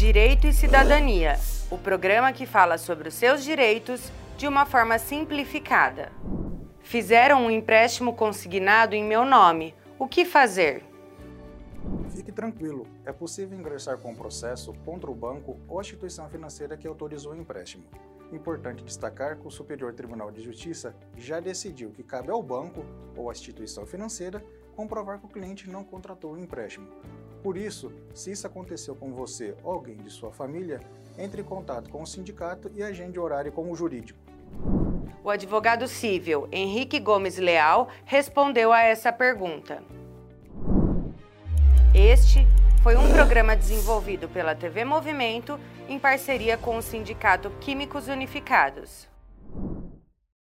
[0.00, 1.38] Direito e Cidadania,
[1.70, 6.10] o programa que fala sobre os seus direitos de uma forma simplificada.
[6.80, 9.74] Fizeram um empréstimo consignado em meu nome.
[9.98, 10.82] O que fazer?
[12.08, 17.34] Fique tranquilo, é possível ingressar com processo contra o banco ou instituição financeira que autorizou
[17.34, 17.84] o empréstimo.
[18.32, 23.28] Importante destacar que o Superior Tribunal de Justiça já decidiu que cabe ao banco ou
[23.28, 24.42] à instituição financeira
[24.74, 26.88] comprovar que o cliente não contratou o empréstimo.
[27.42, 30.80] Por isso, se isso aconteceu com você ou alguém de sua família,
[31.18, 34.18] entre em contato com o sindicato e agende horário com o jurídico.
[35.22, 39.82] O advogado civil Henrique Gomes Leal respondeu a essa pergunta.
[41.94, 42.46] Este
[42.82, 49.08] foi um programa desenvolvido pela TV Movimento em parceria com o Sindicato Químicos Unificados.